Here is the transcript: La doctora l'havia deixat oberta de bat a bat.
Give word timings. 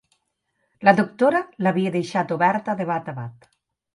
La 0.87 0.93
doctora 0.99 1.41
l'havia 1.67 1.93
deixat 1.97 2.35
oberta 2.39 2.77
de 2.79 2.87
bat 2.93 3.13
a 3.13 3.17
bat. 3.23 3.49